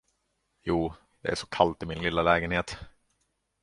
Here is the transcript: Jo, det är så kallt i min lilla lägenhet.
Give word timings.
Jo, 0.65 0.91
det 1.21 1.29
är 1.29 1.35
så 1.35 1.47
kallt 1.47 1.83
i 1.83 1.85
min 1.85 2.01
lilla 2.01 2.23
lägenhet. 2.23 2.77